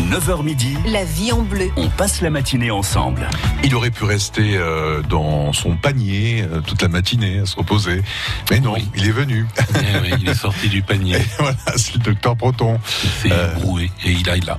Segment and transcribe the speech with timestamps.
[0.00, 1.70] 9h midi, La vie en bleu.
[1.76, 3.28] on passe la matinée ensemble.
[3.62, 8.02] Il aurait pu rester euh, dans son panier euh, toute la matinée à se reposer.
[8.50, 8.88] Mais non, Oui.
[8.96, 9.46] il est venu.
[9.74, 12.78] Eh oui, il est sorti du panier, Et voilà, c'est le docteur Proton.
[13.04, 13.54] il s'est Euh.
[13.56, 14.58] broué et il a il a.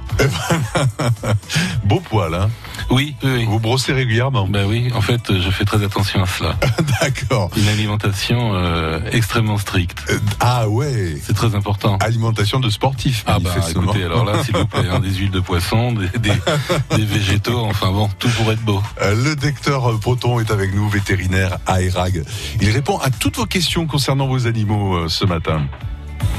[1.84, 2.50] Beau poil, hein
[2.90, 3.46] Oui, oui, oui.
[3.46, 4.47] Vous brossez régulièrement.
[4.47, 6.56] Ben oui, en fait, je fais très attention à cela.
[7.02, 7.50] D'accord.
[7.58, 9.97] Une alimentation euh, extrêmement stricte.
[10.10, 11.18] Euh, Ah ouais.
[11.24, 11.97] C'est très important.
[11.97, 15.40] Alimentation de sportif, Ah bah écoutez, alors là, s'il vous plaît, hein, des huiles de
[15.40, 16.34] poisson, des, des,
[16.98, 18.82] des végétaux, enfin bon, tout pour être beau.
[19.02, 22.23] Euh, Le docteur Proton est avec nous, vétérinaire à ERAG.
[22.62, 25.66] Il répond à toutes vos questions concernant vos animaux euh, ce matin.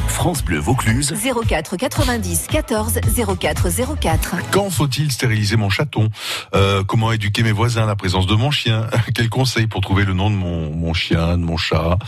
[0.09, 1.12] France Bleu Vaucluse.
[1.48, 3.01] 04 90 14
[3.38, 3.69] 04
[4.01, 4.37] 04.
[4.51, 6.09] Quand faut-il stériliser mon chaton?
[6.55, 7.83] Euh, Comment éduquer mes voisins?
[7.83, 10.95] À la présence de mon chien Quels conseils pour trouver le nom de mon, mon
[10.95, 11.98] chien, de mon chat?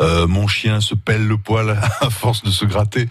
[0.00, 3.08] Euh, Mon chien se pèle le poil à force de se gratter.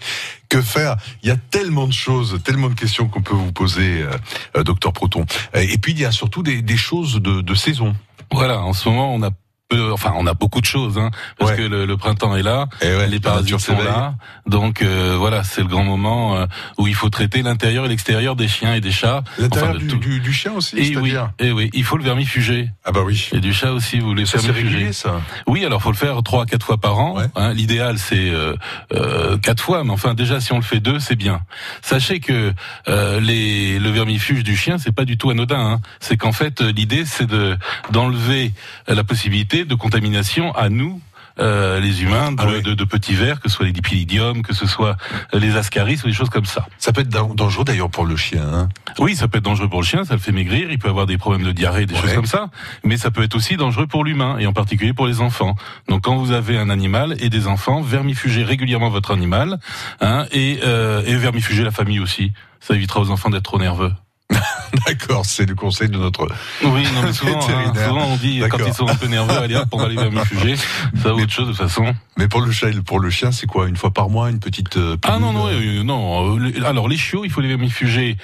[0.48, 0.96] Que faire?
[1.22, 4.10] Il y a tellement de choses, tellement de questions qu'on peut vous poser, euh,
[4.56, 5.24] euh, docteur Proton.
[5.54, 7.94] Et puis il y a surtout des, des choses de, de saison.
[8.32, 9.30] Voilà, en ce moment, on a
[9.70, 11.56] peu, enfin, on a beaucoup de choses, hein, parce Ouais.
[11.56, 14.14] que le, le printemps est là, Et ouais, les parasites sont là,
[14.46, 18.36] donc euh, voilà, c'est le grand moment euh, où il faut traiter l'intérieur et l'extérieur
[18.36, 19.22] des chiens et des chats.
[19.38, 22.68] L'intérieur Enfin, du, du, du chien aussi, Et oui, et oui, il faut le vermifuger.
[22.84, 23.28] Ah bah oui.
[23.32, 24.52] Et du chat aussi, vous vermifuger.
[24.52, 27.16] régulier ça Oui, alors faut le faire trois à quatre fois par an.
[27.16, 27.24] Ouais.
[27.36, 27.52] hein.
[27.54, 28.54] L'idéal c'est euh,
[28.92, 31.40] euh, quatre fois, mais enfin déjà si on le fait deux, c'est bien.
[31.82, 32.52] Sachez que
[32.88, 35.58] euh, les, le vermifuge du chien c'est pas du tout anodin.
[35.60, 35.80] hein.
[36.00, 37.56] C'est qu'en fait euh, l'idée c'est de
[37.90, 38.52] d'enlever
[38.88, 41.00] la possibilité de contamination à nous.
[41.38, 42.60] euh, les humains de, Ah oui.
[42.60, 44.96] de, de petits vers, que ce soit les dipylidium, que ce soit
[45.32, 46.66] euh, les ascaris ou des choses comme ça.
[46.76, 48.42] Ça peut être dan- dangereux d'ailleurs pour le chien.
[48.52, 48.68] Hein.
[48.98, 51.06] Oui, ça peut être dangereux pour le chien, ça le fait maigrir, il peut avoir
[51.06, 52.00] des problèmes de diarrhée, des Ouais.
[52.00, 52.50] choses comme ça,
[52.84, 55.54] mais ça peut être aussi dangereux pour l'humain, et en particulier pour les enfants.
[55.88, 59.60] Donc quand vous avez un animal et des enfants, vermifugez régulièrement votre animal,
[60.02, 62.32] hein, et, euh, et vermifugez la famille aussi.
[62.58, 63.92] Ça évitera aux enfants d'être trop nerveux.
[64.86, 66.28] D'accord, c'est le conseil de notre
[66.62, 69.56] Oui, non, mais souvent, hein, souvent on dit quand ils sont un peu nerveux, allez
[69.56, 70.54] hop, on va les vermifuger.
[71.02, 71.92] Ça, autre chose de toute façon.
[72.16, 74.40] Mais pour le chat et pour le chien, c'est quoi Une fois par mois, une
[74.40, 76.38] petite euh, Ah non, non, euh, non.
[76.38, 78.16] euh, Alors les chiots, il faut les vermifuger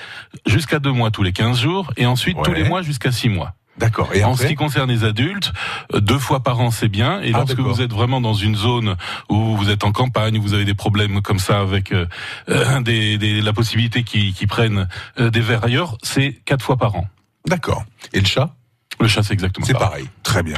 [0.47, 3.55] jusqu'à deux mois tous les 15 jours, et ensuite tous les mois jusqu'à six mois.
[3.79, 4.09] D'accord.
[4.15, 5.53] Et en après ce qui concerne les adultes,
[5.95, 7.21] euh, deux fois par an c'est bien.
[7.21, 8.97] Et Ah, lorsque vous êtes vraiment dans une zone
[9.29, 12.07] où vous êtes en campagne, où vous avez des problèmes comme ça avec euh,
[12.49, 14.89] euh, des, des- la possibilité qu'ils qu'ils prennent
[15.21, 17.07] euh, des vers ailleurs, c'est quatre fois par an.
[17.47, 17.85] D'accord.
[18.13, 18.55] Et le chat?
[18.99, 19.89] Le chat c'est exactement C'est pareil.
[19.91, 20.09] pareil.
[20.23, 20.57] Très bien.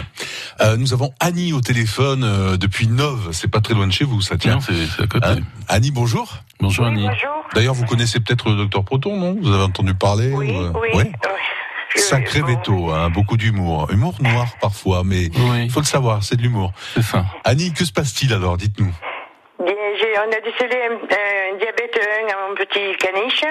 [0.61, 3.31] Euh, nous avons Annie au téléphone euh, depuis Nove.
[3.33, 4.61] C'est pas très loin de chez vous, ça tient.
[4.61, 5.27] C'est à côté.
[5.67, 6.37] Annie, bonjour.
[6.61, 7.03] Bonjour Oui, Annie.
[7.09, 7.31] bonjour.
[7.55, 9.37] D'ailleurs, vous connaissez peut-être le docteur Proton, non?
[9.43, 10.89] Vous avez entendu parler Oui, ou, oui.
[10.95, 11.05] ouais oui.
[12.01, 13.89] Sacré veto, hein, beaucoup d'humour.
[13.93, 16.73] Humour noir parfois, mais Oui, il faut le savoir, c'est de l'humour.
[16.95, 17.25] c'est ça.
[17.45, 18.93] Annie, que se passe-t-il alors Dites-nous?
[19.61, 21.99] On a décelé un, un diabète
[22.29, 23.45] 1 à mon petit caniche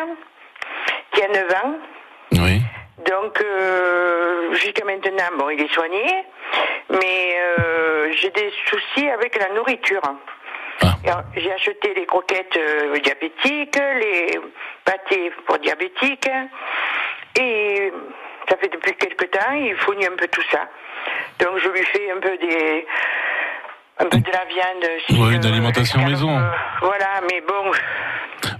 [1.14, 1.76] qui a 9 ans.
[2.34, 2.62] Oui.
[3.10, 6.04] Donc, euh, jusqu'à maintenant, bon, il est soigné,
[6.90, 10.02] mais euh, j'ai des soucis avec la nourriture.
[10.82, 10.96] Ah.
[11.06, 14.38] Alors, J'ai acheté les croquettes euh, diabétiques, les
[14.84, 16.30] pâtés pour diabétiques,
[17.40, 17.94] et
[18.50, 20.62] ça fait depuis quelque temps, il fournit un peu tout ça.
[21.40, 22.86] Donc, je lui fais un peu des...
[24.00, 24.86] Un peu de la viande.
[25.08, 26.38] si Oui, je- une alimentation alors, maison.
[26.38, 26.50] euh,
[26.82, 27.72] voilà, mais bon,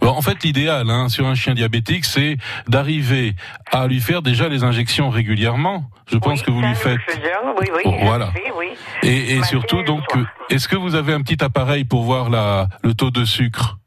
[0.02, 2.38] Bon, en fait, l'idéal hein, sur un chien diabétique, c'est
[2.68, 3.36] d'arriver
[3.72, 5.84] à lui faire déjà les injections régulièrement.
[6.12, 7.00] Je pense oui, que vous lui faites.
[7.02, 8.30] faisons, oui, oui, Oh, voilà.
[8.58, 8.70] oui.
[9.04, 10.02] Et, et surtout, donc,
[10.50, 13.78] est-ce que vous avez un petit appareil pour voir la, le taux de sucre?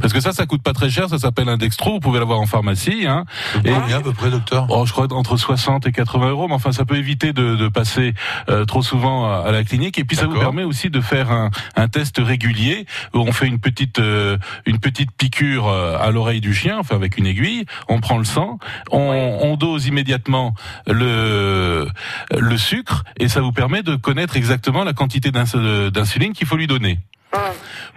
[0.00, 2.40] Parce que ça, ça coûte pas très cher, ça s'appelle un dextro, vous pouvez l'avoir
[2.40, 3.06] en pharmacie.
[3.06, 3.24] Hein.
[3.64, 6.54] Et- Combien à peu près, docteur Oh, je crois entre 60 et 80 euros, mais
[6.54, 8.14] enfin, ça peut éviter de, de passer
[8.48, 9.98] euh, trop souvent à, à la clinique.
[9.98, 13.46] Et puis, ça vous permet aussi de faire un, un test régulier où on fait
[13.46, 14.36] une petite euh,
[14.66, 17.64] une petite piqûre euh, à l'oreille du chien, enfin avec une aiguille.
[17.88, 18.58] On prend le sang,
[18.90, 18.98] on,
[19.42, 20.54] on dose immédiatement
[20.86, 21.88] le
[22.36, 26.56] le sucre, et ça vous permet de connaître exactement la quantité d'ins- d'insuline qu'il faut
[26.56, 26.98] lui donner.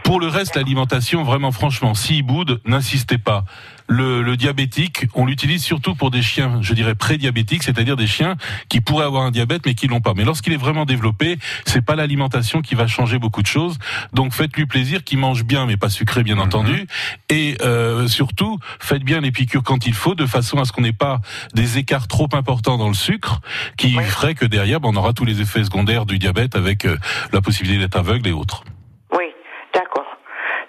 [0.06, 3.44] Pour le reste, l'alimentation, vraiment, franchement, s'il boude, n'insistez pas.
[3.88, 8.36] Le, le diabétique, on l'utilise surtout pour des chiens, je dirais prédiabétiques, c'est-à-dire des chiens
[8.70, 10.14] qui pourraient avoir un diabète mais qui l'ont pas.
[10.16, 13.80] Mais lorsqu'il est vraiment développé, c'est pas l'alimentation qui va changer beaucoup de choses.
[14.14, 16.86] Donc faites-lui plaisir, qu'il mange bien, mais pas sucré, bien entendu.
[17.30, 20.82] Et euh, surtout, faites bien les piqûres quand il faut, de façon à ce qu'on
[20.82, 21.20] n'ait pas
[21.56, 23.42] des écarts trop importants dans le sucre,
[23.76, 26.96] qui ferait que derrière, ben, on aura tous les effets secondaires du diabète avec euh,
[27.34, 28.64] la possibilité d'être aveugle et autres.
[29.12, 29.26] Oui,
[29.74, 30.06] d'accord.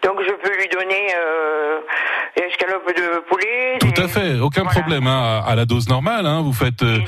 [0.05, 1.13] Donc je peux lui donner
[2.61, 3.79] de poulet.
[3.81, 4.81] Tout des- à fait, aucun Voilà.
[4.81, 6.27] problème hein, à, à la dose normale.
[6.27, 6.99] Hein, vous faites euh,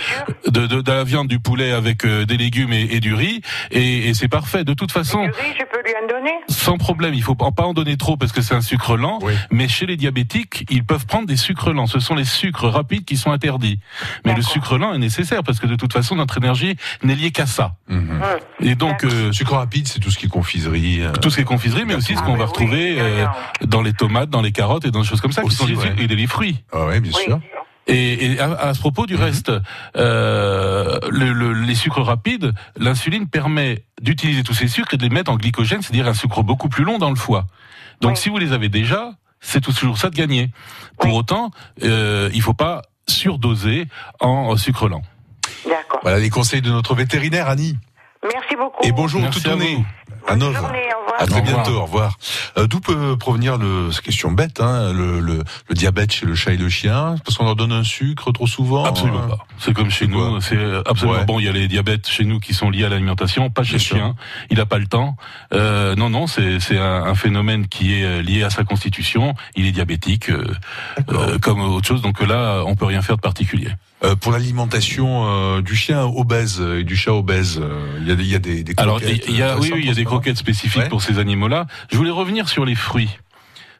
[0.46, 3.40] de, de, de la viande, du poulet avec euh, des légumes et, et du riz,
[3.70, 4.64] et, et c'est parfait.
[4.64, 7.52] De toute façon, Du riz, je peux lui en donner sans problème, il faut pas
[7.62, 9.18] en donner trop parce que c'est un sucre lent.
[9.22, 9.32] Oui.
[9.50, 11.86] Mais chez les diabétiques, ils peuvent prendre des sucres lents.
[11.86, 13.78] Ce sont les sucres rapides qui sont interdits.
[14.26, 17.30] Mais le sucre lent est nécessaire parce que de toute façon, notre énergie n'est liée
[17.30, 17.72] qu'à ça.
[17.88, 17.98] Mhm.
[18.10, 18.20] Hum.
[18.60, 21.00] Et donc, euh, Sucre rapide, c'est tout ce qui est confiserie.
[21.02, 23.26] euh, tout ce qui est confiserie, mais aussi ce Ah, qu'on va oui, retrouver euh,
[23.64, 25.66] dans les tomates, dans les carottes et dans des choses comme ça, qui Aussi, sont
[25.66, 25.94] les, ouais.
[25.98, 26.62] et les fruits.
[26.72, 27.22] Ah ouais, bien Oui.
[27.24, 27.40] sûr.
[27.90, 29.22] Et, et à, à ce propos du Mhm.
[29.22, 29.52] reste,
[29.96, 35.08] euh, le- le- les sucres rapides, l'insuline permet d'utiliser tous ces sucres et de les
[35.08, 37.46] mettre en glycogène, c'est-à-dire un sucre beaucoup plus long dans le foie.
[38.00, 38.16] Donc Oui.
[38.18, 40.50] si vous les avez déjà, c'est toujours ça de gagner.
[40.98, 41.16] Pour Oui.
[41.18, 41.50] autant,
[41.82, 43.86] euh, il faut pas surdoser
[44.20, 45.02] en sucre lent.
[45.66, 46.00] D'accord.
[46.02, 47.76] Voilà les conseils de notre vétérinaire Annie.
[48.22, 48.84] Merci beaucoup.
[48.86, 50.58] Et bonjour Merci tout à Bonne journée,
[50.94, 51.22] au revoir.
[51.22, 51.62] À très Au revoir.
[51.64, 52.18] bientôt, au revoir.
[52.58, 56.34] Euh, D'où peut provenir le, c'est question bête, hein, le, le, le diabète chez le
[56.34, 57.14] chat et le chien?
[57.24, 59.46] Parce qu'on leur donne un sucre trop souvent Absolument hein pas.
[59.58, 60.40] C'est comme chez nous.
[60.40, 61.24] C'est absolument Ouais.
[61.24, 61.38] bon.
[61.38, 63.78] Il y a les diabètes chez nous qui sont liés à l'alimentation, pas chez le
[63.78, 64.16] chien.
[64.50, 65.16] Il n'a pas le temps.
[65.54, 69.34] Euh, non, non, c'est c'est un, un phénomène qui est euh, lié à sa constitution.
[69.56, 70.44] Il est diabétique, euh,
[71.10, 72.02] euh, comme autre chose.
[72.02, 73.70] Donc là, on peut rien faire de particulier.
[74.04, 78.14] Euh, pour l'alimentation euh, du chien obèse et du chat obèse, euh, il y a
[78.14, 79.90] des, il y a des, des Alors, croquettes, il y a, euh, oui, il y
[79.90, 80.88] a des croquettes spécifiques Ouais.
[80.88, 81.66] pour ces animaux-là.
[81.90, 83.10] Je voulais revenir sur les fruits.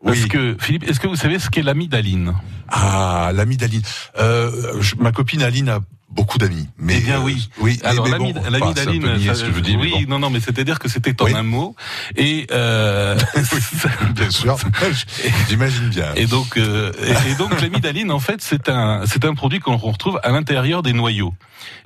[0.05, 0.29] Parce Oui.
[0.29, 2.35] que, Philippe, est-ce que vous savez ce qu'est l'amidaline
[2.69, 3.83] Ah, l'ami d'Aline.
[4.19, 5.81] Euh, je- ma copine Aline a
[6.11, 6.67] beaucoup d'amis.
[6.79, 7.49] Mais Eh bien, euh, oui.
[7.61, 7.79] oui.
[7.85, 10.11] Alors l'ami- bon, enfin, ça- ce que je dis, oui, bon.
[10.15, 11.35] non, non, mais c'est-à-dire que c'était en Oui.
[11.35, 11.77] un mot.
[12.17, 13.17] Et euh,
[14.15, 14.57] bien sûr.
[15.49, 16.15] J'imagine bien.
[16.17, 19.77] Et donc, euh, et, et donc l'amidaline, en fait, c'est un, c'est un produit qu'on
[19.77, 21.35] retrouve à l'intérieur des noyaux.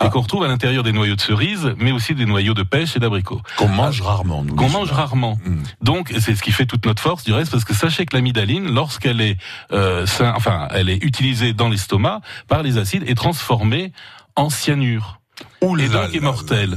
[0.01, 0.09] Et Ah.
[0.11, 2.99] qu'on retrouve à l'intérieur des noyaux de cerises, mais aussi des noyaux de pêche et
[3.01, 3.41] d'abricots.
[3.57, 4.45] Qu'on mange rarement.
[4.45, 4.97] nous, Qu'on mange humains.
[4.99, 5.39] rarement.
[5.45, 5.63] Mm.
[5.81, 8.71] Donc, c'est ce qui fait toute notre force du reste, parce que sachez que l'amidaline,
[8.73, 9.39] lorsqu'elle est,
[9.73, 13.93] euh, enfin, elle est utilisée dans l'estomac par les acides, est transformée
[14.37, 15.19] en cyanure.
[15.63, 15.95] Ouh Et donc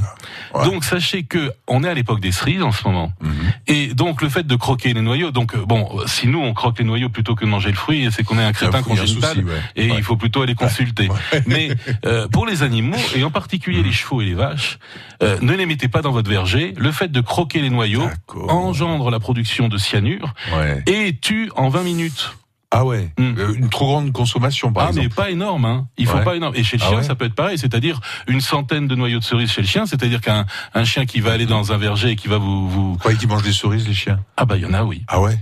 [0.54, 0.64] Ouais.
[0.64, 3.12] Donc sachez que on est à l'époque des cerises en ce moment.
[3.20, 3.30] Mhm.
[3.66, 6.78] Et donc le fait de croquer les noyaux, donc euh, bon, si nous on croque
[6.78, 9.44] les noyaux plutôt que de manger le fruit, c'est qu'on est un crétin congénital.
[9.44, 9.52] ouais.
[9.76, 9.96] Et Ouais.
[9.98, 11.08] il faut plutôt aller consulter.
[11.46, 11.70] Mais
[12.06, 14.78] euh, pour les animaux, et en particulier les chevaux et les vaches,
[15.22, 16.72] euh, ne les mettez pas dans votre verger.
[16.76, 18.08] Le fait de croquer les noyaux
[18.48, 20.82] engendre la production de cyanure Ouais.
[20.86, 22.36] et tue en 20 minutes.
[22.78, 23.10] Ah ouais.
[23.18, 23.34] Mm.
[23.38, 25.16] Euh, Une trop grande consommation, par ah mais exemple.
[25.16, 25.88] pas énorme, hein.
[25.96, 26.24] Il faut Ouais.
[26.24, 26.54] pas énorme.
[26.56, 29.18] Et chez le Ah chien, ouais ça peut être pareil, c'est-à-dire une centaine de noyaux
[29.18, 30.44] de cerises chez le chien, c'est-à-dire qu'un
[30.74, 32.92] un chien qui va aller dans un verger et qui va vous, vous...
[32.92, 34.20] Vous croyez qu'ils mangent des cerises, les chiens?
[34.36, 35.02] Ah bah il y en a oui.
[35.08, 35.38] Ah ouais?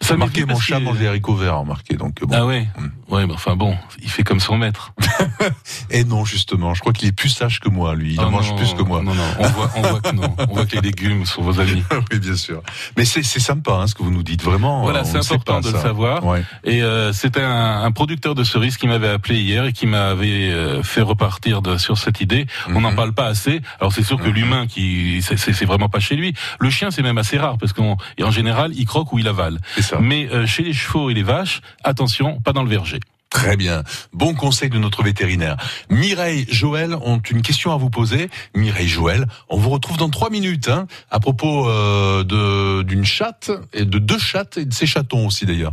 [0.00, 1.96] Ça m'est marqué mon chat mange des haricots verts, remarqué.
[1.96, 2.34] Donc bon.
[2.36, 2.68] Ah ouais.
[2.78, 3.05] Mm.
[3.08, 4.92] Ouais, mais enfin bon, il fait comme son maître.
[5.90, 8.14] Et non, justement, je crois qu'il est plus sage que moi, lui.
[8.14, 9.02] Il en Ah mange plus que moi.
[9.02, 10.34] Non, non, on voit, on voit que non.
[10.48, 11.84] On voit que les légumes sont vos amis.
[12.12, 12.62] oui, bien sûr.
[12.96, 14.42] Mais c'est c'est sympa, hein, ce que vous nous dites.
[14.42, 14.82] Vraiment.
[14.82, 16.24] Voilà, c'est important pas, de le savoir.
[16.24, 16.42] Ouais.
[16.64, 20.50] Et euh, c'était un, un producteur de cerises qui m'avait appelé hier et qui m'avait
[20.50, 22.46] euh, fait repartir de, sur cette idée.
[22.70, 22.96] On n'en Mhm.
[22.96, 23.60] parle pas assez.
[23.80, 24.34] Alors c'est sûr que Mhm.
[24.34, 26.34] l'humain qui c'est- vraiment pas chez lui.
[26.60, 27.96] Le chien c'est même assez rare parce qu'en
[28.30, 29.58] général il croque ou il avale.
[29.74, 29.98] C'est ça.
[30.00, 33.00] Mais euh, chez les chevaux et les vaches, attention, pas dans le verger.
[33.30, 33.82] Très bien.
[34.12, 35.56] Bon conseil de notre vétérinaire.
[35.90, 38.30] Mireille, Joël ont une question à vous poser.
[38.54, 43.50] Mireille, Joël, on vous retrouve dans trois minutes hein, à propos euh, de d'une chatte
[43.72, 45.72] et de deux chattes et de ses chatons aussi d'ailleurs.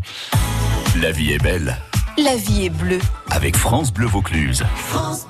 [1.01, 1.77] La vie est belle
[2.17, 2.99] La vie est bleue.
[3.29, 4.63] avec France Bleu Vaucluse.
[4.91, 5.27] Tous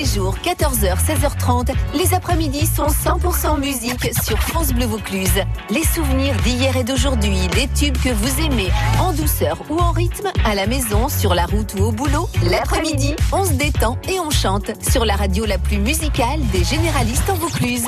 [0.00, 5.42] les jours, 14h, 16h30, les après-midi sont 100% musique sur France Bleu Vaucluse.
[5.68, 10.28] Les souvenirs d'hier et d'aujourd'hui, les tubes que vous aimez, en douceur ou en rythme,
[10.46, 12.30] à la maison, sur la route ou au boulot.
[12.50, 17.28] L'après-midi, on se détend et on chante sur la radio la plus musicale des généralistes
[17.28, 17.84] en Vaucluse.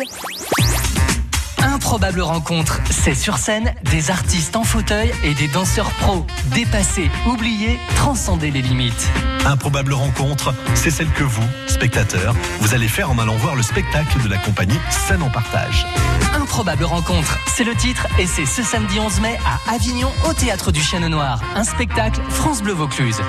[1.62, 6.26] Improbable rencontre, c'est sur scène des artistes en fauteuil et des danseurs pros.
[6.47, 9.09] Dépassés, oubliés, transcender les limites.
[9.47, 14.21] Improbable rencontre, c'est celle que vous, spectateurs, vous allez faire en allant voir le spectacle
[14.23, 15.87] de la compagnie Scène en Partage.
[16.35, 20.73] Improbable rencontre, c'est le titre et c'est ce samedi 11 mai à Avignon au Théâtre
[20.73, 21.40] du Chêne Noir.
[21.54, 23.21] Un spectacle France Bleu Vaucluse.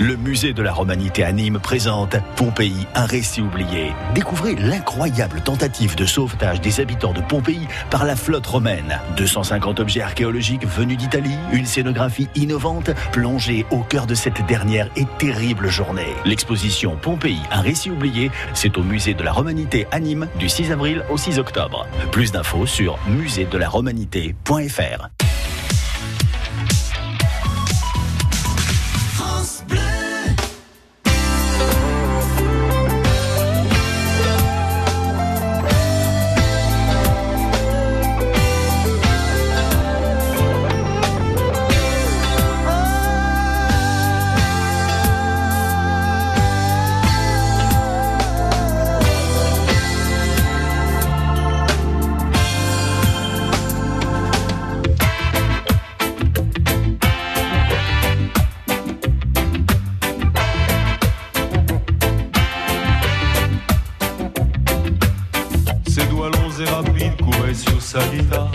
[0.00, 3.92] Le musée de la Romanité à Nîmes présente Pompéi, un récit oublié.
[4.14, 8.98] Découvrez l'incroyable tentative de sauvetage des habitants de Pompéi par la flotte romaine.
[9.18, 15.04] 250 objets archéologiques venus d'Italie, une scénographie innovante plongée au cœur de cette dernière et
[15.18, 16.14] terrible journée.
[16.24, 20.72] L'exposition Pompéi, un récit oublié, c'est au musée de la Romanité à Nîmes du 6
[20.72, 21.86] avril au 6 octobre.
[22.10, 25.10] Plus d'infos sur muséedelaromanité.fr.
[25.10, 25.19] note
[66.60, 68.50] et rapide courait sur sa guitare.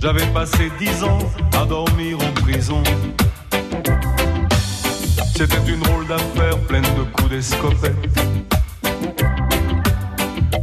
[0.00, 1.18] J'avais passé dix ans
[1.52, 2.82] à dormir en prison.
[5.36, 7.94] C'était une drôle d'affaire pleine de coups d'escopette,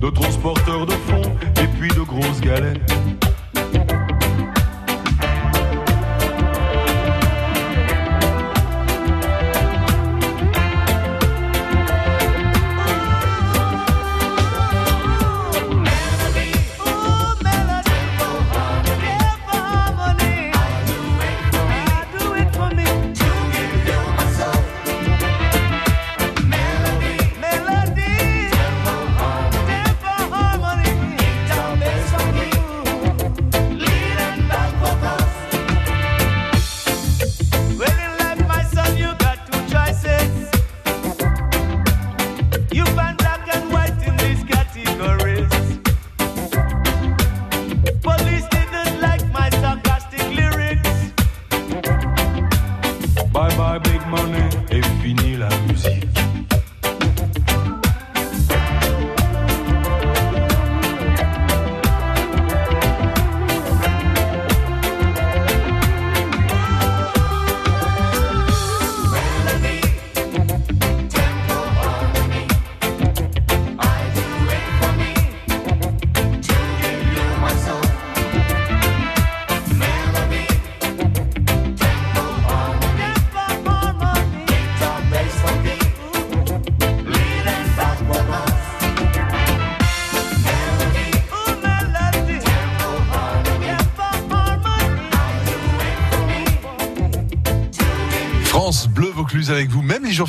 [0.01, 3.16] de transporteurs de fonds et puis de grosses galettes.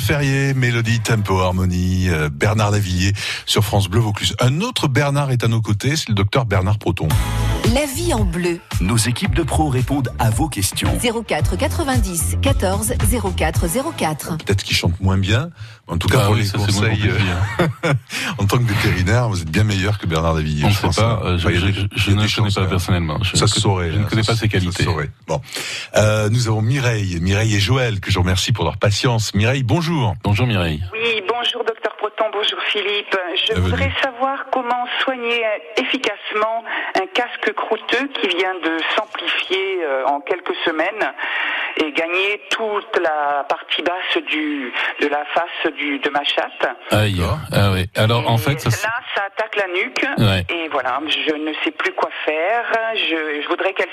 [0.09, 3.13] Fériés, Mélodie, Tempo, Harmonie, euh, Bernard Lavillier
[3.45, 4.35] sur France Bleu Vaucluse.
[4.39, 7.07] Un autre Bernard est à nos côtés, c'est le docteur Bernard Proton.
[7.73, 8.59] La vie en bleu.
[8.81, 10.89] Nos équipes de pros répondent à vos questions.
[11.27, 12.93] 04 90 14
[13.37, 13.65] 04
[13.97, 14.37] 04.
[14.37, 15.49] Peut-être qu'il chante moins bien,
[15.87, 17.09] en tout cas Ah pour oui, les conseils, compliqué,
[17.85, 17.93] euh,
[18.39, 20.35] en tant que vétérinaire, vous êtes bien meilleur que Bernard.
[20.35, 21.19] On ne je sait pense, pas, hein.
[21.25, 22.65] euh, je, je- je ne connais pas hein.
[22.69, 23.19] personnellement.
[23.21, 23.91] Je Ça ne se connais- saurait.
[23.91, 24.71] Je ne hein, connais pas se- ses qualités.
[24.71, 25.11] ça se saurait.
[25.27, 25.41] Bon,
[25.95, 29.33] Euh, nous avons Mireille, Mireille et Joël que je remercie pour leur patience.
[29.35, 30.15] Mireille, bonjour.
[30.23, 30.81] Bonjour Mireille.
[30.93, 31.63] Oui, bonjour
[32.17, 33.15] bonjour Philippe.
[33.35, 33.69] Je Bienvenue.
[33.69, 35.43] voudrais savoir comment soigner
[35.77, 36.63] efficacement
[36.95, 41.13] un casque croûteux qui vient de s'amplifier euh, en quelques semaines
[41.77, 46.67] et gagner toute la partie basse du, de la face du, de ma chatte.
[46.91, 47.21] Aïe.
[47.53, 47.85] Ah oui.
[47.95, 50.05] Alors en fait, ça, là, ça attaque la nuque.
[50.17, 50.45] Ouais.
[50.49, 52.65] Et voilà, je ne sais plus quoi faire.
[52.95, 53.89] Je, je voudrais qu'elle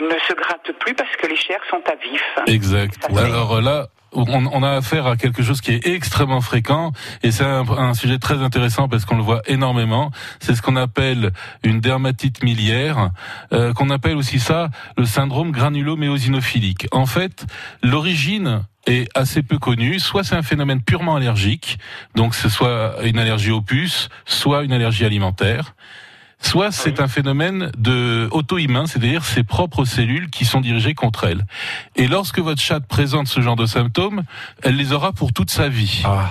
[0.00, 2.22] ne se gratte plus parce que les chairs sont à vif.
[2.46, 2.94] Exact.
[3.00, 6.92] Ça Alors là, on, on a affaire à quelque chose qui est extrêmement fréquent
[7.22, 10.10] et c'est un, un sujet très intéressant parce qu'on le voit énormément.
[10.40, 13.10] C'est ce qu'on appelle une dermatite miliaire,
[13.52, 16.86] euh, qu'on appelle aussi ça le syndrome granuloméosinophilique.
[16.92, 17.46] En fait,
[17.82, 19.98] l'origine est assez peu connue.
[19.98, 21.78] Soit c'est un phénomène purement allergique,
[22.14, 25.74] donc c'est soit une allergie aux puces, soit une allergie alimentaire.
[26.44, 31.46] Soit c'est un phénomène de auto-immun, c'est-à-dire ses propres cellules qui sont dirigées contre elle.
[31.96, 34.22] Et lorsque votre chatte présente ce genre de symptômes,
[34.62, 36.02] elle les aura pour toute sa vie.
[36.04, 36.30] Ah,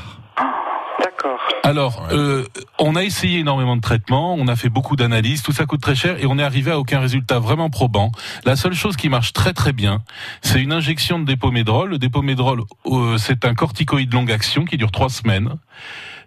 [1.00, 1.40] D'accord.
[1.64, 2.46] Alors, euh,
[2.78, 5.96] on a essayé énormément de traitements, on a fait beaucoup d'analyses, tout ça coûte très
[5.96, 8.12] cher et on est arrivé à aucun résultat vraiment probant.
[8.46, 10.04] La seule chose qui marche très très bien,
[10.42, 11.90] c'est une injection de dépomédrol.
[11.90, 15.56] Le dépomédrol, euh, c'est un corticoïde longue action qui dure trois semaines.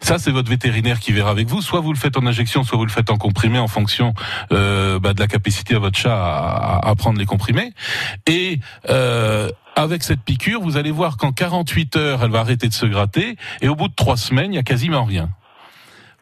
[0.00, 1.62] Ça, c'est votre vétérinaire qui verra avec vous.
[1.62, 4.14] Soit vous le faites en injection, soit vous le faites en comprimé en fonction
[4.52, 7.72] euh, bah, de la capacité de votre chat à, à- à prendre les comprimés.
[8.26, 8.60] Et
[8.90, 12.86] euh, avec cette piqûre, vous allez voir qu'en 48 heures, elle va arrêter de se
[12.86, 13.36] gratter.
[13.60, 15.28] Et au bout de trois semaines, il y a quasiment rien.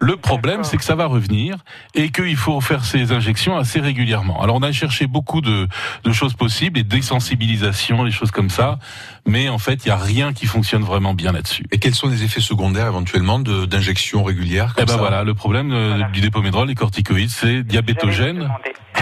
[0.05, 1.57] Le problème, c'est que ça va revenir
[1.95, 4.43] et qu'il faut faire ces injections assez régulièrement.
[4.43, 5.67] Alors, on a cherché beaucoup de,
[6.05, 8.79] de choses possibles, et désensibilisation, des choses comme ça,
[9.27, 11.65] mais en fait, il n'y a rien qui fonctionne vraiment bien là-dessus.
[11.73, 15.35] Et quels sont les effets secondaires éventuellement de- d'injections régulières Eh ben ça voilà, le
[15.35, 16.11] problème euh, Voilà.
[16.11, 18.49] du dépomédrol, les corticoïdes, c'est diabétogène.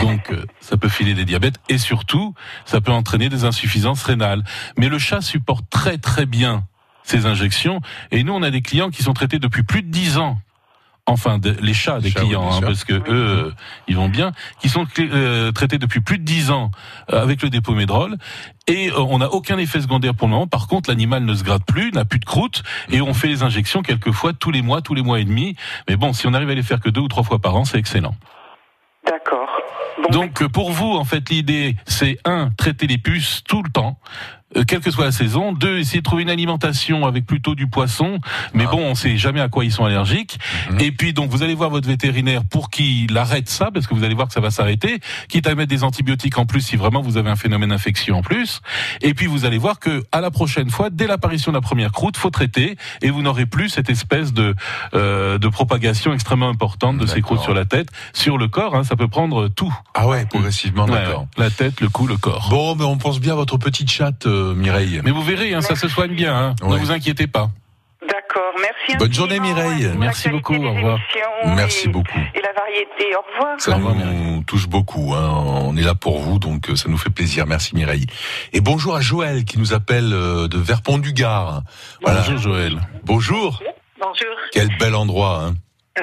[0.00, 4.42] Donc, euh, ça peut filer des diabètes et surtout, ça peut entraîner des insuffisances rénales.
[4.78, 6.64] Mais le chat supporte très très bien
[7.04, 7.80] ces injections.
[8.12, 10.38] Et nous, on a des clients qui sont traités depuis plus de 10 ans.
[11.06, 13.50] Enfin, de- les chats des chats, clients, hein, parce que eux, euh,
[13.88, 14.30] ils vont bien,
[14.60, 16.70] qui sont euh, traités depuis plus de 10 ans
[17.12, 18.16] euh, avec le dépomédrol.
[18.68, 20.46] Et euh, on n'a aucun effet secondaire pour le moment.
[20.46, 23.42] Par contre, l'animal ne se gratte plus, n'a plus de croûte, et on fait les
[23.42, 25.56] injections quelquefois tous les mois, tous les mois et demi.
[25.88, 27.64] Mais bon, si on arrive à les faire que deux ou trois fois par an,
[27.64, 28.14] c'est excellent.
[29.04, 29.48] D'accord.
[30.04, 33.98] Bon, Donc pour vous, en fait, l'idée, c'est un, traiter les puces tout le temps,
[34.56, 35.52] euh, quelle que soit la saison.
[35.52, 38.18] Deux, essayer de trouver une alimentation avec plutôt du poisson.
[38.54, 38.70] Mais Ah.
[38.70, 40.38] bon, on sait jamais à quoi ils sont allergiques.
[40.70, 40.80] Mhm.
[40.80, 44.04] Et puis donc vous allez voir votre vétérinaire pour qu'il arrête ça, parce que vous
[44.04, 45.00] allez voir que ça va s'arrêter.
[45.28, 48.22] Quitte à mettre des antibiotiques en plus si vraiment vous avez un phénomène infectieux en
[48.22, 48.60] plus.
[49.00, 51.92] Et puis vous allez voir que à la prochaine fois, dès l'apparition de la première
[51.92, 54.54] croûte, faut traiter et vous n'aurez plus cette espèce de
[54.94, 58.74] euh, de propagation extrêmement importante de ces croûtes sur la tête, sur le corps.
[58.76, 59.72] Hein, ça peut prendre tout.
[59.94, 61.26] Ah ouais, progressivement, Ouais, d'accord.
[61.36, 62.48] La tête, le cou, le corps.
[62.50, 65.00] Bon, mais on pense bien à votre petite chatte, euh, Mireille.
[65.04, 66.34] Mais vous verrez, hein, ça se soigne bien.
[66.36, 66.54] Hein.
[66.62, 67.50] Ne vous inquiétez pas.
[68.06, 68.96] D'accord, merci.
[68.98, 69.88] Bonne journée, Mireille.
[69.96, 70.98] Merci beaucoup, au revoir.
[71.56, 72.18] Merci et- beaucoup.
[72.34, 73.60] Et la variété, au revoir.
[73.60, 75.14] Ça Au revoir, nous touche beaucoup.
[75.14, 75.28] Hein.
[75.64, 77.46] On est là pour vous, donc euh, ça nous fait plaisir.
[77.46, 78.06] Merci Mireille.
[78.52, 81.62] Et bonjour à Joël qui nous appelle euh, de Verpont du Gard.
[82.02, 82.20] Voilà.
[82.22, 82.80] Bonjour Joël.
[83.04, 83.62] Bonjour.
[84.00, 84.34] Bonjour.
[84.52, 85.44] Quel bel endroit.
[85.46, 85.54] Hein.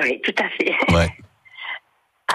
[0.02, 0.94] Oui, tout à fait.
[0.96, 1.10] Ouais.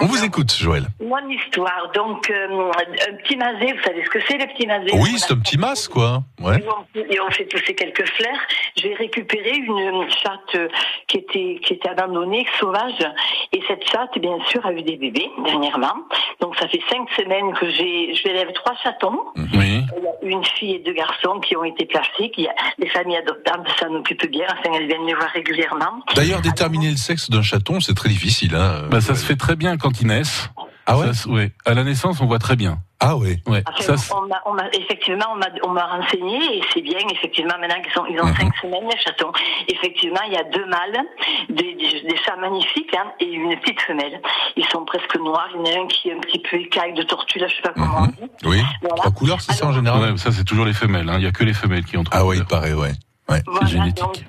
[0.01, 0.87] On vous écoute, Joël.
[1.01, 2.71] Mon histoire, donc euh,
[3.09, 5.57] un petit masé, vous savez ce que c'est le petit masé Oui, c'est un petit
[5.57, 6.23] masque, quoi.
[6.41, 6.59] Ouais.
[6.59, 8.41] Et on, et on fait pousser quelques fleurs.
[8.77, 10.69] J'ai récupéré une chatte euh,
[11.07, 13.07] qui était qui était abandonnée, sauvage,
[13.53, 15.95] et cette chatte, bien sûr, a eu des bébés dernièrement.
[16.41, 19.21] Donc ça fait cinq semaines que j'ai, je élève trois chatons.
[19.37, 19.49] Mhm.
[19.55, 19.83] Oui.
[20.25, 22.31] Il y a une fille et deux garçons qui ont été placés.
[22.35, 24.47] Qui, les familles adoptables s'en occupent bien.
[24.51, 26.01] Enfin, elles viennent me voir régulièrement.
[26.17, 28.55] D'ailleurs, déterminer le sexe d'un chaton, c'est très difficile.
[28.55, 28.89] Hein.
[28.91, 30.49] Bah, ça se fait très bien quand ils naissent.
[30.87, 31.53] Ah ouais Ça se- ouais.
[31.67, 32.79] À la naissance, on voit très bien.
[33.01, 33.37] Ah ouais.
[33.47, 33.63] Ouais.
[33.69, 37.55] Enfin, Ça, on m'a, on effectivement, on m'a, on m'a renseigné et c'est bien, effectivement,
[37.61, 38.37] maintenant qu'ils ont, ils ont Mhm.
[38.37, 39.33] cinq semaines, les chatons.
[39.69, 41.05] Effectivement, il y a deux mâles,
[41.51, 44.21] des, des, des chats magnifiques, hein, et une petite femelle.
[44.57, 45.49] Ils sont presque noirs.
[45.55, 47.57] Il y en a un qui est un petit peu écaille de tortue, là, je
[47.57, 48.13] sais pas comment on Mhm.
[48.13, 48.31] dit.
[48.47, 48.63] Oui.
[48.81, 48.97] Voilà.
[48.97, 51.09] Trois couleurs, c'est ça en général ouais, ça c'est toujours les femelles.
[51.11, 51.17] hein.
[51.19, 52.93] Il y a que les femelles qui ont trop Ah ouais, il paraît, ouais.
[53.31, 53.43] ouais.
[53.47, 54.05] Voilà, génétique.
[54.05, 54.25] donc,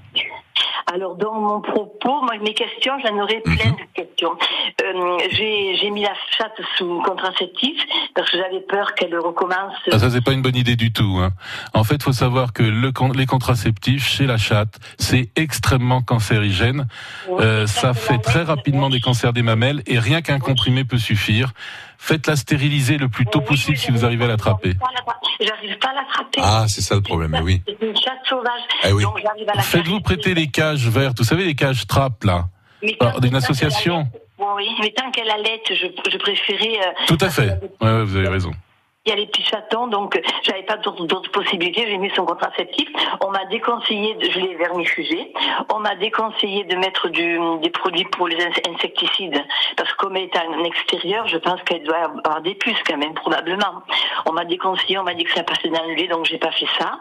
[0.93, 3.55] alors dans mon propos, moi, mes questions, j'en aurais Mhm.
[3.57, 4.31] plein de questions.
[4.83, 7.81] Euh, j'ai, j'ai mis la chatte sous contraceptif
[8.13, 9.73] parce que j'avais peur qu'elle recommence.
[9.91, 11.17] Ah, ça c'est pas une bonne idée du tout.
[11.21, 11.29] Hein.
[11.73, 16.87] En fait, faut savoir que le, les contraceptifs chez la chatte, c'est extrêmement cancérigène.
[17.29, 21.51] Euh, ça fait très rapidement des cancers des mamelles et rien qu'un comprimé peut suffire.
[21.97, 24.73] Faites-la stériliser le plus tôt Oui, possible si vous arrivez à l'attraper.
[24.73, 25.25] J'arrive pas à l'attraper.
[25.39, 26.39] J'arrive pas à l'attraper.
[26.43, 27.61] Ah, c'est ça le problème, oui.
[27.65, 28.61] C'est une chatte sauvage.
[28.83, 29.01] Eh oui.
[29.03, 31.17] Donc j'arrive à la Faites-vous prêter les cages vertes.
[31.19, 32.45] Vous savez les cages trappes là.
[33.21, 34.07] D'une association.
[34.37, 36.77] allait- Oui, mais tant qu'elle allait, je, je préférais.
[36.79, 37.49] euh, Tout à fait.
[37.81, 38.51] Ouais, vous avez raison.
[39.05, 41.85] Il y a les petits chatons, donc euh, j'avais pas d'autres possibilités.
[41.85, 42.89] J'ai mis son contraceptif.
[43.23, 45.31] On m'a déconseillé, de, je l'ai vermifugé.
[45.71, 49.45] On m'a déconseillé de mettre des produits pour les ins- insecticides,
[49.77, 52.97] parce que comme elle est en extérieur, je pense qu'elle doit avoir des puces quand
[52.97, 53.83] même, probablement.
[54.25, 56.51] On m'a déconseillé, on m'a dit que ça passait dans le lait, donc j'ai pas
[56.51, 56.99] fait ça.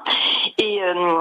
[0.58, 1.20] Et euh,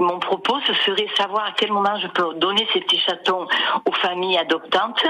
[0.00, 3.46] mon propos, ce serait savoir à quel moment je peux donner ces petits chatons
[3.86, 5.04] aux familles adoptantes.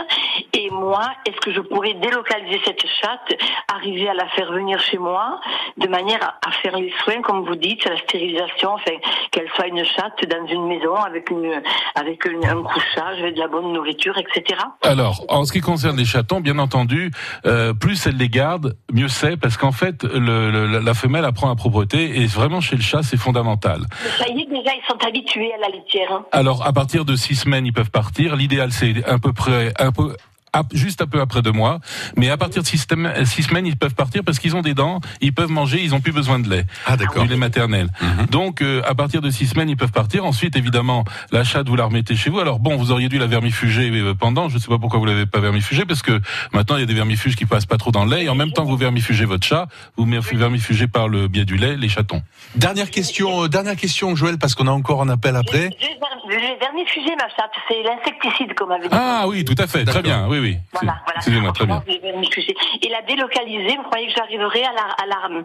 [0.52, 3.36] Et moi, est-ce que je pourrais délocaliser cette chatte,
[3.74, 5.40] arriver à la faire venir chez moi,
[5.78, 8.92] de manière à, à faire les soins, comme vous dites, la stérilisation, enfin,
[9.30, 11.60] qu'elle soit une chatte dans une maison avec une,
[11.94, 14.60] avec une- un couchage, avec de la bonne nourriture, etc.
[14.82, 17.10] Alors, en ce qui concerne les chatons, bien entendu,
[17.46, 21.48] euh, plus elle les garde, mieux c'est, parce qu'en fait, le, le- la femelle apprend
[21.48, 23.80] la propreté, et vraiment chez le chat, c'est fondamental.
[24.02, 26.12] Mais ça y est, déjà, ils sont habitués à la litière.
[26.12, 26.24] hein.
[26.32, 28.36] Alors, à partir de six semaines, ils peuvent partir.
[28.36, 30.16] L'idéal, c'est à peu près, un peu, ap-
[30.72, 31.80] juste un peu après deux mois.
[32.16, 34.74] Mais à partir de six, sem- six semaines, ils peuvent partir parce qu'ils ont des
[34.74, 36.64] dents, ils peuvent manger, ils ont plus besoin de lait.
[36.86, 37.22] Ah, d'accord.
[37.24, 37.88] Du lait maternel.
[38.00, 38.26] Mhm.
[38.26, 40.24] Donc, euh, à partir de six semaines, ils peuvent partir.
[40.24, 42.40] Ensuite, évidemment, la chatte, vous la remettez chez vous.
[42.40, 44.48] Alors bon, vous auriez dû la vermifuger euh, pendant.
[44.48, 46.20] Je ne sais pas pourquoi vous l'avez pas vermifugée, parce que
[46.52, 48.24] maintenant, il y a des vermifuges qui passent pas trop dans le lait.
[48.24, 51.76] Et en même temps, vous vermifugez votre chat, vous vermifugez par le biais du lait
[51.76, 52.22] les chatons.
[52.56, 55.70] Dernière question, euh, dernière question, Joël, parce qu'on a encore un appel après.
[55.70, 58.94] J'ai- j'ai ver- J'ai vermifugé ma chatte, c'est l'insecticide comme avait dit.
[58.96, 60.43] Ah oui, tout à fait, très bien, oui, oui.
[60.72, 61.16] Voilà, voilà.
[61.16, 61.82] Excusez-moi, très bien.
[62.82, 65.40] Et la délocaliser, vous croyez que j'arriverai à la, à la,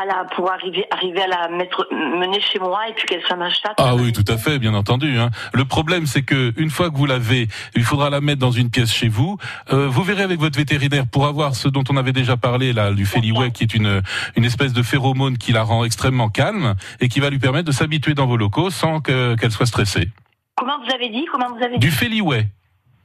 [0.00, 3.36] à la, pour arriver, arriver à la mettre, mener chez moi et puis qu'elle soit
[3.36, 5.18] ma chatte Ah oui, tout à fait, bien entendu.
[5.18, 5.30] Hein.
[5.52, 8.70] Le problème, c'est que une fois que vous l'avez, il faudra la mettre dans une
[8.70, 9.38] pièce chez vous.
[9.72, 12.92] Euh, vous verrez avec votre vétérinaire pour avoir ce dont on avait déjà parlé là,
[12.92, 14.02] du Feliway, qui est une
[14.36, 17.72] une espèce de phéromone qui la rend extrêmement calme et qui va lui permettre de
[17.72, 20.08] s'habituer dans vos locaux sans que- qu'elle soit stressée.
[20.56, 21.24] Comment vous avez dit?
[21.30, 21.86] Comment vous avez dit?
[21.86, 22.46] Du Feliway.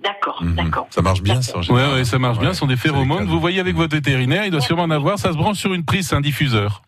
[0.04, 0.56] D'accord, Mhm.
[0.56, 0.88] d'accord.
[0.92, 2.50] Ça marche bien, ça, en Ouais, ça marche bien.
[2.50, 3.26] Ouais, Ce sont des phéromones.
[3.26, 5.18] Vous voyez avec votre vétérinaire, il doit sûrement en avoir.
[5.20, 6.82] Ça se branche sur une prise, c'est un diffuseur.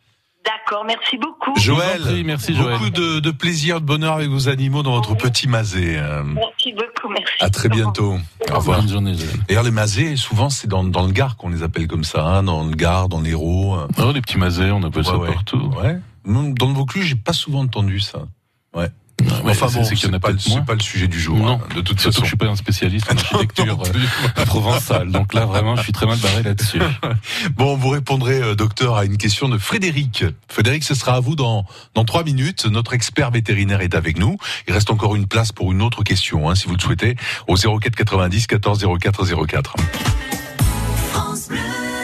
[0.46, 1.54] D'accord, merci beaucoup.
[1.60, 2.74] Joël, prie, merci, Joël.
[2.78, 5.98] beaucoup de, de plaisir, de bonheur avec vos animaux dans votre petit masé.
[5.98, 6.24] euh.
[6.24, 7.34] Merci beaucoup, merci.
[7.42, 8.18] À très bientôt.
[8.50, 8.80] Au revoir.
[8.80, 9.30] Bonne journée, Joël.
[9.48, 12.44] D'ailleurs, les masés, souvent, c'est dans, dans le Gard qu'on les appelle comme ça, hein,
[12.44, 13.76] dans le Gard, dans l'Hérault.
[13.80, 13.88] euh.
[13.98, 15.34] Oh, les petits mazets, on appelle ça Ouais, ouais.
[15.34, 15.72] partout.
[15.84, 15.98] Ouais.
[16.26, 18.20] Non, Dans le Vaucluse, j'ai pas souvent entendu ça.
[18.74, 18.90] Ouais.
[19.44, 21.20] Ouais, enfin bon, c'est qu'il y en a c'est pas, c'est pas le sujet du
[21.20, 21.38] jour.
[21.38, 22.20] Non, hein, de toute façon.
[22.22, 25.12] que je suis pas un spécialiste en architecture euh, provençale.
[25.12, 26.80] Donc là, vraiment, je suis très mal barré là-dessus.
[27.56, 30.26] Bon, vous répondrez, euh, docteur, à une question de Frédéric.
[30.48, 32.66] Frédéric, ce sera à vous dans dans trois minutes.
[32.66, 34.38] Notre expert vétérinaire est avec nous.
[34.68, 37.16] Il reste encore une place pour une autre question, hein, si vous le souhaitez,
[37.48, 39.76] au 04 90 14 04 04.
[41.12, 41.99] France Bleu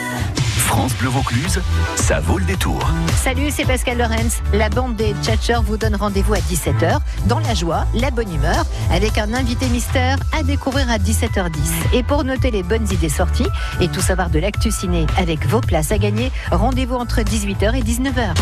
[1.16, 1.60] Vaucluse,
[1.96, 2.80] ça vaut le détour.
[3.22, 4.42] Salut, c'est Pascal Lorenz.
[4.52, 8.64] La bande des Tchatchers vous donne rendez-vous à 17h dans la joie, la bonne humeur,
[8.90, 11.94] avec un invité mystère à découvrir à 17h10.
[11.94, 13.46] Et pour noter les bonnes idées sorties
[13.80, 17.82] et tout savoir de l'actu ciné avec vos places à gagner, rendez-vous entre 18h et
[17.82, 18.34] 19h.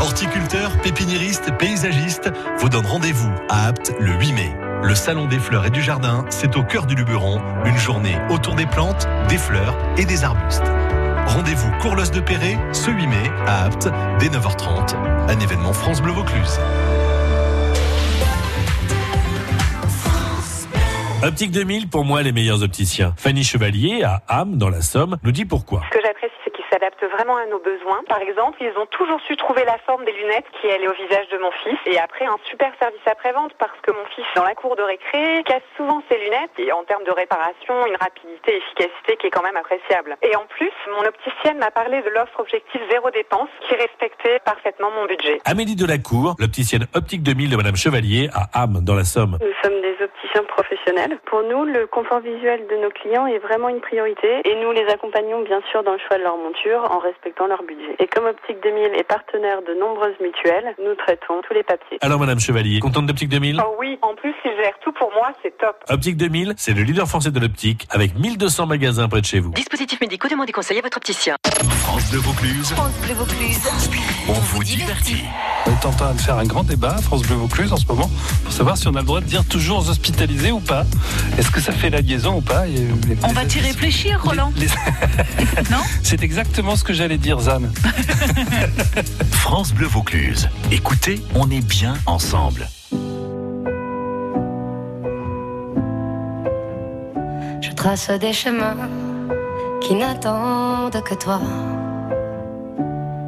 [0.00, 4.56] Horticulteurs, pépiniéristes, paysagistes vous donnent rendez-vous à Apt le 8 mai.
[4.82, 8.54] Le Salon des fleurs et du jardin, c'est au cœur du Luberon, une journée autour
[8.54, 10.70] des plantes, des fleurs et des arbustes.
[11.26, 14.94] Rendez-vous Courlos de Perret ce 8 mai à Apt dès 9h30,
[15.28, 16.58] un événement France Bleu Vaucluse.
[21.22, 23.12] Optique 2000, pour moi, les meilleurs opticiens.
[23.16, 25.82] Fanny Chevalier, à Ham, dans la Somme, nous dit pourquoi.
[25.90, 26.35] Ce que j'apprécie, c'est qu'ils
[26.86, 28.02] s'adaptent vraiment à nos besoins.
[28.08, 31.28] Par exemple, ils ont toujours su trouver la forme des lunettes qui allait au visage
[31.28, 31.78] de mon fils.
[31.86, 35.42] Et après, un super service après-vente parce que mon fils, dans la cour de récré,
[35.44, 36.54] casse souvent ses lunettes.
[36.58, 40.16] Et en termes de réparation, une rapidité, efficacité qui est quand même appréciable.
[40.22, 44.90] Et en plus, mon opticienne m'a parlé de l'offre objectif zéro dépense qui respectait parfaitement
[44.90, 45.40] mon budget.
[45.44, 49.38] Amélie Delacour, l'opticienne Optique 2000 de Madame Chevalier, à Ham, dans la Somme.
[49.40, 51.18] Nous sommes des opticiens professionnels.
[51.26, 54.86] Pour nous, le confort visuel de nos clients est vraiment une priorité et nous les
[54.92, 57.96] accompagnons bien sûr dans le choix de leur monture en respectant leur budget.
[57.98, 61.98] Et comme Optique 2000 est partenaire de nombreuses mutuelles, nous traitons tous les papiers.
[62.00, 65.32] Alors, Madame Chevalier, contente d'Optique 2000 Oh oui, en plus, ils gèrent tout pour moi,
[65.42, 65.76] c'est top.
[65.88, 69.50] Optique 2000, c'est le leader français de l'optique, avec 1200 magasins près de chez vous.
[69.52, 71.36] Dispositifs médicaux, demandez conseil à votre opticien.
[71.86, 73.68] France Bleu Vaucluse, France Bleu Vaucluse.
[74.28, 75.24] on vous divertit.
[75.66, 77.86] On est en train de faire un grand débat à France Bleu Vaucluse en ce
[77.86, 78.08] moment
[78.44, 79.88] pour savoir si on a le droit de dire toujours
[80.30, 80.84] ou pas.
[81.38, 84.52] Est-ce que ça fait la liaison ou pas Et les- On va t'y réfléchir, Roland.
[84.56, 84.66] les-
[85.70, 87.62] Non C'est exactement ce que j'allais dire, Zan.
[89.30, 90.48] France Bleu Vaucluse.
[90.72, 92.68] Écoutez, on est bien ensemble.
[97.60, 98.76] Je trace des chemins
[99.80, 101.40] qui n'attendent que toi.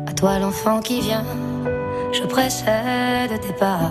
[0.06, 1.24] À toi l'enfant qui vient,
[2.12, 3.90] je précède tes pas.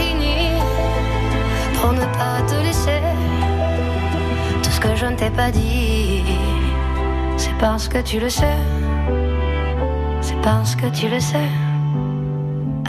[5.21, 6.23] T'ai pas dit,
[7.37, 8.57] c'est parce que tu le sais.
[10.19, 11.51] C'est parce que tu le sais.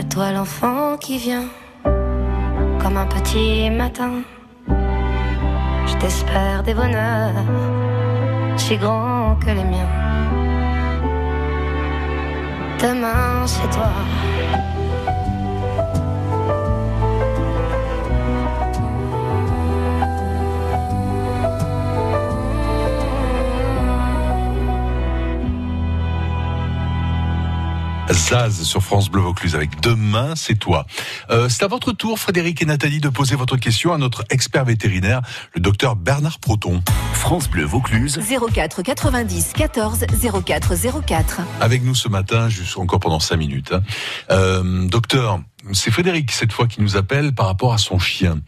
[0.00, 1.48] À toi l'enfant qui vient
[2.80, 4.12] comme un petit matin.
[5.88, 7.44] Je t'espère des bonheurs
[8.56, 9.92] si grands que les miens.
[12.80, 13.92] Demain c'est toi.
[28.32, 30.86] Zaz sur France Bleu Vaucluse avec Demain, c'est toi.
[31.28, 34.64] Euh, c'est à votre tour, Frédéric et Nathalie, de poser votre question à notre expert
[34.64, 35.20] vétérinaire,
[35.54, 36.82] le docteur Bernard Proton.
[37.12, 38.18] France Bleu Vaucluse.
[38.54, 40.06] 04 90 14
[40.46, 41.40] 04 04.
[41.60, 43.72] Avec nous ce matin, juste encore pendant cinq minutes.
[43.72, 43.82] hein.
[44.30, 45.42] Euh, docteur,
[45.74, 48.40] c'est Frédéric cette fois qui nous appelle par rapport à son chien.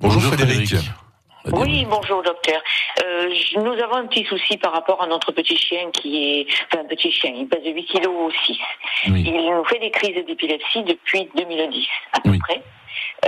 [0.00, 0.68] Bonjour, Bonjour, Frédéric.
[0.68, 0.90] Frédéric.
[1.52, 2.60] Oui, bonjour docteur.
[3.04, 6.82] Euh, nous avons un petit souci par rapport à notre petit chien qui est, enfin
[6.82, 8.58] un petit chien, il pèse 8 kg ou 6.
[9.06, 12.62] Il nous fait des crises d'épilepsie depuis 2010 à peu près.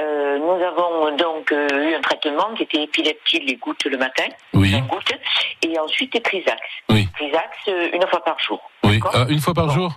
[0.00, 4.24] Euh, nous avons donc euh, eu un traitement qui était épileptique, les gouttes le matin,
[4.54, 4.72] Oui.
[4.82, 5.12] gouttes,
[5.62, 6.60] et ensuite Crisax.
[6.88, 7.08] Oui.
[7.14, 7.56] Crisax
[7.92, 8.60] une fois par jour.
[8.84, 9.92] Oui, une fois par jour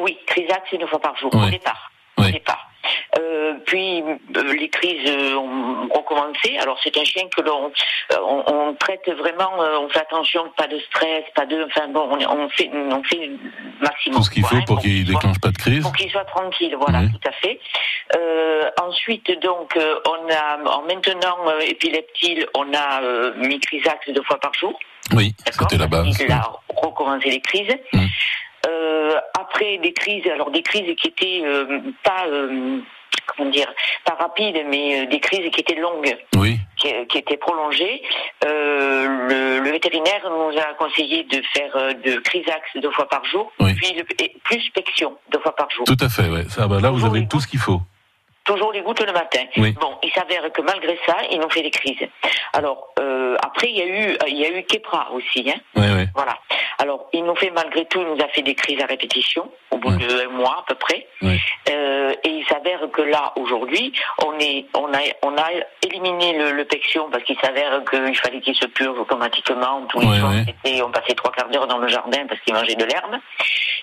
[0.00, 1.46] Oui, Crisax une fois par jour, Oui.
[1.46, 1.90] au départ.
[2.18, 2.68] Au départ.
[3.18, 6.58] Euh, puis euh, les crises euh, ont recommencé.
[6.58, 7.70] Alors c'est un chien que l'on
[8.20, 12.48] on, on traite vraiment, on fait attention, pas de stress, pas de, enfin bon, on,
[12.48, 13.30] fait on fait
[13.80, 14.18] maximum.
[14.18, 15.82] Tout ce qu'il faut hein, pour qu'il déclenche pas de crise.
[15.82, 17.08] pour qu'il soit tranquille, voilà, Oui.
[17.12, 17.60] tout à fait.
[18.16, 24.38] Euh, ensuite, donc, on a, en maintenant épileptile, on a euh, mis Crisax deux fois
[24.38, 24.78] par jour.
[25.12, 26.18] Oui, c'était la base.
[26.20, 27.76] Il a recommencé les crises.
[27.92, 28.06] Mm.
[28.66, 32.80] Euh, après des crises, alors des crises qui étaient euh, pas, euh,
[33.36, 33.70] comment dire,
[34.06, 36.58] pas rapides, mais euh, des crises qui étaient longues, Oui.
[36.78, 38.00] qui, qui étaient prolongées.
[38.46, 43.22] Euh, le, le vétérinaire nous a conseillé de faire euh, de Crisax deux fois par
[43.26, 44.04] jour, puis le,
[44.44, 45.84] plus Pection deux fois par jour.
[45.84, 46.44] Tout à fait, ouais.
[46.48, 47.82] Ça, bah, là, vous avez tout ce qu'il faut.
[48.44, 49.40] Toujours les gouttes le matin.
[49.56, 49.72] Oui.
[49.72, 52.06] Bon, il s'avère que malgré ça, ils nous fait des crises.
[52.52, 55.58] Alors euh, après, il y a eu, il y a eu Kepra aussi, hein.
[55.76, 56.04] Oui, oui.
[56.14, 56.38] Voilà.
[56.78, 59.78] Alors, il nous fait malgré tout, il nous a fait des crises à répétition au
[59.78, 61.06] bout d'un mois à peu près.
[61.22, 63.92] Euh, et il s'avère que là, aujourd'hui,
[64.24, 65.48] on est, on a, on a
[65.82, 70.18] éliminé le, le pection parce qu'il s'avère qu'il fallait qu'il se purge automatiquement tous les
[70.18, 70.32] soirs.
[70.84, 73.16] on passait trois quarts d'heure dans le jardin parce qu'il mangeait de l'herbe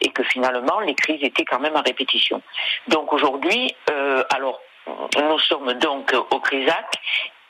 [0.01, 2.41] et que finalement, les crises étaient quand même à répétition.
[2.87, 4.50] Donc aujourd'hui, euh, alors,
[4.87, 6.85] nous sommes donc au Crisac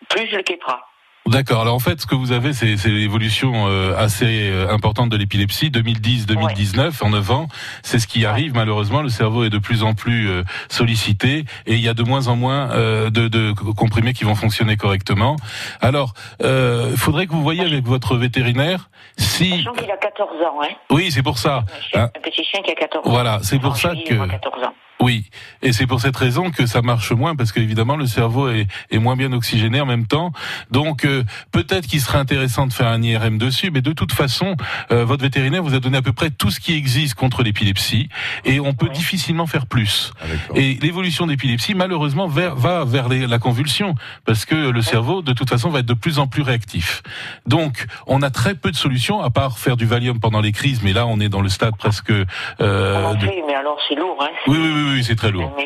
[0.09, 0.87] plus le Kepra.
[1.27, 1.61] D'accord.
[1.61, 5.69] Alors en fait, ce que vous avez, c'est l'évolution euh, assez euh, importante de l'épilepsie,
[5.69, 7.47] 2010-2019, en 9 ans.
[7.83, 9.03] C'est ce qui arrive malheureusement.
[9.03, 12.27] Le cerveau est de plus en plus euh, sollicité et il y a de moins
[12.27, 15.35] en moins de, de comprimés qui vont fonctionner correctement.
[15.79, 19.51] Alors, euh, il faudrait que vous voyez avec votre vétérinaire si.
[19.57, 20.69] Sachant qu'il a 14 ans, hein.
[20.89, 21.63] Oui, c'est pour ça.
[21.93, 23.11] Hein, Un petit chien qui a 14 ans.
[23.11, 24.73] Voilà, c'est pour ça que- il aura 14 ans.
[25.01, 25.25] Oui,
[25.63, 28.99] et c'est pour cette raison que ça marche moins parce qu'évidemment le cerveau est, est
[28.99, 30.31] moins bien oxygéné en même temps.
[30.69, 34.55] Donc euh, peut-être qu'il serait intéressant de faire un IRM dessus, mais de toute façon,
[34.91, 38.09] euh, votre vétérinaire vous a donné à peu près tout ce qui existe contre l'épilepsie
[38.45, 40.13] et on peut difficilement faire plus.
[40.55, 45.33] et l'évolution d'épilepsie malheureusement vers- va vers les- la convulsion parce que le cerveau de
[45.33, 47.01] toute façon va être de plus en plus réactif.
[47.47, 50.81] Donc on a très peu de solutions à part faire du Valium pendant les crises,
[50.83, 52.11] mais là on est dans le stade presque.
[52.11, 54.29] euh, de- fait, mais alors c'est lourd, hein.
[54.47, 55.55] Oui, oui, oui, oui, c'est très lourd.
[55.57, 55.65] Un.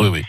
[0.00, 0.22] Oui, oui.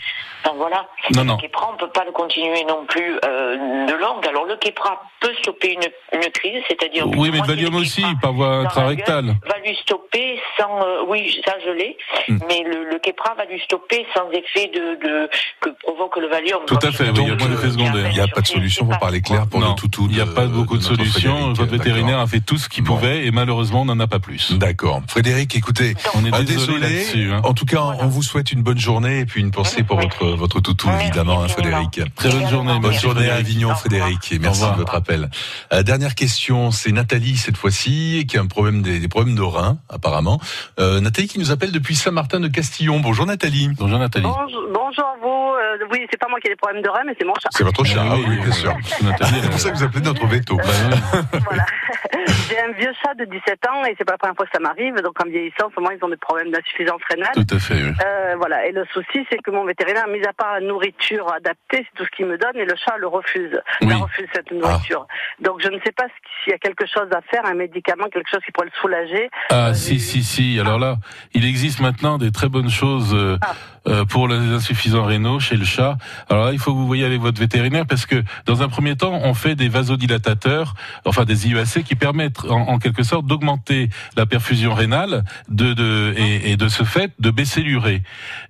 [0.46, 0.86] Enfin, voilà.
[1.14, 1.36] Non, le non.
[1.38, 4.24] Kepra, on peut pas le continuer non plus euh, de longue.
[4.28, 7.06] Alors le Kepra peut stopper une, une crise, c'est-à-dire.
[7.16, 9.34] Oui, mais le Valium aussi, par voie intrarectale.
[9.48, 10.82] Va lui stopper sans.
[10.86, 11.96] euh, oui, ça je l'ai.
[12.28, 12.38] Hmm.
[12.48, 15.30] Mais le, le Kepra va lui stopper sans effet de, de
[15.60, 16.60] que provoque le Valium.
[16.66, 18.10] Tout à fait, oui, il y a moins d'effets secondaires.
[18.10, 20.06] Il n'y a pas de solution pour parler clair pour Non, le toutou.
[20.10, 21.52] Il n'y a pas beaucoup de solutions.
[21.54, 24.52] Votre vétérinaire a fait tout ce qu'il pouvait et malheureusement, on n'en a pas plus.
[24.52, 25.00] D'accord.
[25.08, 27.40] Frédéric, écoutez, On est désolé là-dessus, hein.
[27.44, 30.35] En tout cas, on vous souhaite une bonne journée et puis une pensée pour votre
[30.36, 32.00] votre toutou, évidemment, hein, Frédéric.
[32.14, 32.72] Très bonne journée.
[32.80, 33.36] Bonne merci, journée à.
[33.36, 35.30] Avignon, Frédéric, et merci Au de votre appel.
[35.72, 39.42] Euh, dernière question, c'est Nathalie cette fois-ci qui a un problème des, des problèmes de
[39.42, 40.40] reins, apparemment.
[40.80, 43.00] Euh, Nathalie qui nous appelle depuis Saint-Martin de Castillon.
[43.00, 43.70] Bonjour Nathalie.
[43.78, 44.26] Bonjour Nathalie.
[44.26, 45.28] Bonjour, vous.
[45.28, 47.48] Euh, oui, c'est pas moi qui ai des problèmes de rein, mais c'est mon chat.
[47.50, 48.74] C'est votre chat, ah oui, bien sûr.
[49.02, 50.58] Nathalie, C'est pour ça que vous appelez notre veto.
[52.48, 54.60] J'ai un vieux chat de 17 ans et c'est pas la première fois que ça
[54.60, 54.94] m'arrive.
[55.02, 57.32] Donc en vieillissant, souvent ils ont des problèmes d'insuffisance rénale.
[57.34, 57.92] Tout à fait, oui.
[58.04, 58.66] Euh, voilà.
[58.66, 61.94] Et le souci, c'est que mon vétérinaire a mis à part la nourriture adaptée, c'est
[61.96, 63.60] tout ce qu'il me donne, et le chat le refuse.
[63.80, 65.06] Il refuse cette nourriture.
[65.40, 66.06] Donc je ne sais pas
[66.44, 69.30] s'il y a quelque chose à faire, un médicament, quelque chose qui pourrait le soulager.
[69.50, 70.58] Ah si si si.
[70.60, 70.96] Alors là,
[71.32, 73.36] il existe maintenant des très bonnes choses euh, euh,
[74.08, 75.96] pour les insuffisants rénaux chez le chat.
[76.28, 78.96] Alors là, il faut que vous voyez avec votre vétérinaire parce que dans un premier
[78.96, 83.90] temps, on fait des vasodilatateurs, enfin des IEAC qui permettent en, en quelque sorte d'augmenter
[84.16, 88.02] la perfusion rénale de, de et, et de ce fait de baisser l'urée.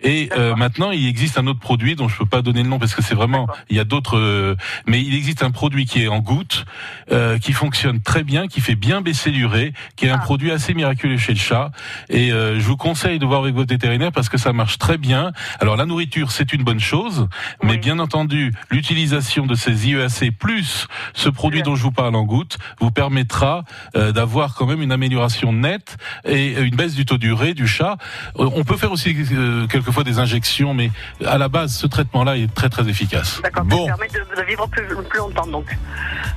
[0.03, 2.79] Et euh, maintenant, il existe un autre produit dont je peux pas donner le nom
[2.79, 6.03] parce que c'est vraiment il y a d'autres euh, mais il existe un produit qui
[6.03, 6.65] est en gouttes
[7.13, 10.75] euh, qui fonctionne très bien, qui fait bien baisser l'urée, qui est un produit assez
[10.75, 11.71] miraculeux chez le chat
[12.09, 14.99] et euh, je vous conseille de voir avec votre vétérinaire parce que ça marche très
[14.99, 15.26] bien.
[15.61, 17.29] Alors la nourriture, c'est une bonne chose,
[17.63, 22.25] mais bien entendu, l'utilisation de ces IEAC plus ce produit dont je vous parle en
[22.25, 23.65] gouttes vous permettra
[23.97, 27.97] euh, d'avoir quand même une amélioration nette et une baisse du taux d'urée du chat.
[28.39, 30.91] Euh, on peut faire aussi euh, quelquefois des injections, mais
[31.25, 33.41] à la base, ce traitement-là est très très efficace.
[33.43, 35.67] D'accord, ça permet de, de vivre plus, plus longtemps donc.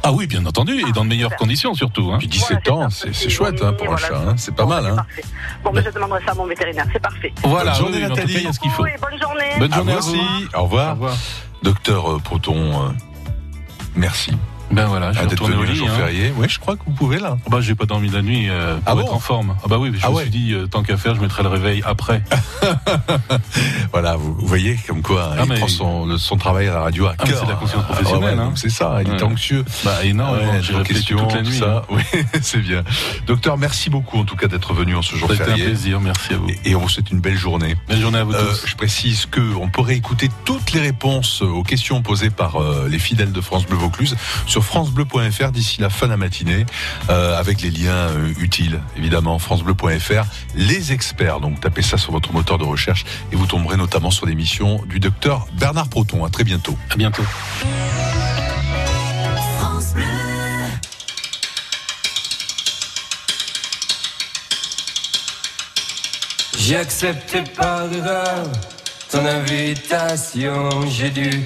[0.04, 2.12] Ah oui, bien entendu, et dans de meilleures conditions surtout.
[2.12, 2.18] Hein.
[2.20, 4.36] Puis 17 ans, c'est chouette hein, pour un chat, hein.
[4.38, 4.86] c'est pas mal.
[4.86, 5.06] Hein.
[5.64, 7.34] Bon, mais je demanderai ça à mon vétérinaire, c'est parfait.
[7.44, 8.40] Voilà, Bonne journée, oui, en tout cas, Nathalie.
[8.40, 8.79] il y a ce qu'il faut.
[9.02, 9.60] Bonne journée.
[9.60, 10.48] Bonne journée à vous aussi.
[10.56, 10.98] Au revoir.
[11.64, 12.90] Docteur euh, Proton, euh,
[13.96, 14.32] merci.
[14.72, 15.76] Ben voilà, je suis retourné au lit.
[15.76, 15.98] jour hein.
[15.98, 16.34] férié.
[16.38, 17.38] Oui, je crois que vous pouvez là.
[17.50, 19.56] Bah, j'ai pas dormi la nuit euh, pour Ah bon être en forme.
[19.64, 20.22] Ah bah oui, je Ah me ouais.
[20.24, 22.22] suis dit euh, tant qu'à faire, je mettrai le réveil après.
[23.92, 27.16] Voilà, vous, voyez comme quoi Ah, il mais- prend son, travail à la radio à
[27.18, 27.40] Ah, cœur.
[27.42, 28.52] c'est la conscience professionnelle, ouais, hein.
[28.56, 29.66] c'est ça, il est anxieux.
[29.84, 31.58] Bah énormément, j'ai réfléchi questions, toute la nuit.
[31.58, 31.84] ça.
[31.90, 32.04] Oui,
[32.42, 32.84] c'est bien.
[33.26, 35.66] Docteur, merci beaucoup en tout cas d'être venu en ce jour a été un férié.
[35.66, 36.50] plaisir, merci à vous.
[36.50, 37.76] Et, et on vous souhaite une belle journée.
[37.88, 38.68] Belle journée à vous Euh, tous.
[38.68, 43.00] je précise que on pourrait écouter toutes les réponses aux questions posées par euh, les
[43.00, 46.66] fidèles de France Bleu Vaucluse sur francebleu.fr d'ici la fin de la matinée,
[47.10, 50.26] euh, avec les liens euh, utiles, évidemment, francebleu.fr.
[50.56, 54.26] Les experts, donc tapez ça sur votre moteur de recherche et vous tomberez notamment sur
[54.26, 56.26] l'émission du docteur Bernard Proton.
[56.26, 56.78] À très bientôt.
[56.90, 57.24] À bientôt.
[66.58, 68.44] J'ai accepté par erreur
[69.12, 70.70] ton invitation.
[70.88, 71.46] J'ai dû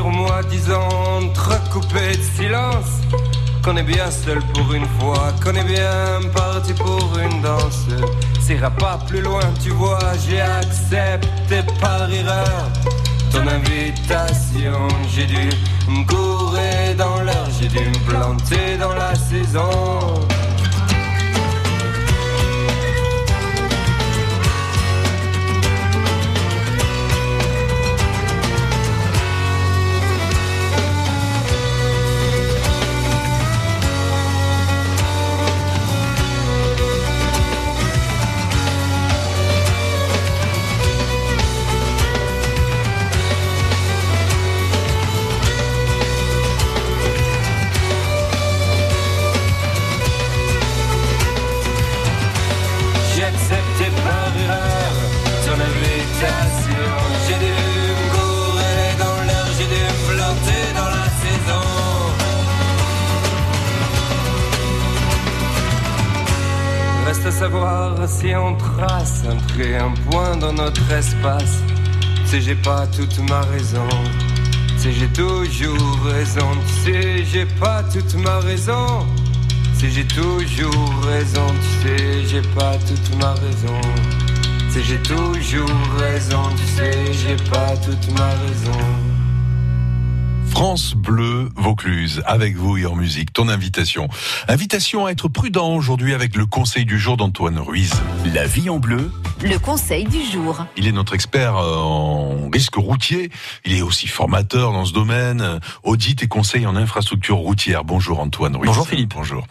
[0.00, 2.92] sur moi, disons, entrecoupé de silence.
[3.62, 7.84] Qu'on est bien seul pour une fois, qu'on est bien parti pour une danse.
[8.40, 12.62] Ça ira pas plus loin, tu vois, j'ai accepté par erreur
[13.30, 14.88] ton invitation.
[15.12, 15.50] J'ai dû
[15.86, 20.14] me courir dans l'heure, j'ai dû me planter dans la saison.
[67.22, 71.62] À savoir si on trace un trait, un point dans notre espace.
[72.24, 73.88] Sais, j'ai pas toute ma raison.
[74.78, 76.48] Sais, j'ai toujours raison.
[76.66, 79.06] Tu sais, j'ai pas toute ma raison.
[79.74, 81.46] Sais, j'ai toujours raison.
[81.46, 83.80] Tu sais, j'ai pas toute ma raison.
[84.70, 86.42] Sais, j'ai toujours raison.
[86.56, 89.19] Tu sais, j'ai pas toute ma raison.
[90.50, 94.08] France Bleu Vaucluse, avec vous et en musique, ton invitation.
[94.48, 97.92] Invitation à être prudent aujourd'hui avec le conseil du jour d'Antoine Ruiz.
[98.34, 99.10] La vie en bleu,
[99.42, 100.66] le conseil du jour.
[100.76, 103.30] Il est notre expert euh, en risque routier.
[103.64, 107.84] Il est aussi formateur dans ce domaine, euh, audit et conseil en infrastructure routière.
[107.84, 108.56] Bonjour Antoine.
[108.56, 108.66] Ruiz.
[108.66, 109.14] Bonjour Philippe.
[109.14, 109.46] Bonjour.